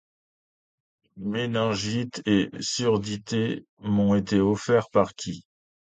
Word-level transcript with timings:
Méningite 1.17 2.23
et 2.25 2.49
surdité 2.59 3.67
m’ont 3.83 4.15
été 4.15 4.39
offertes 4.39 4.91
par 4.91 5.13
qui? 5.13 5.45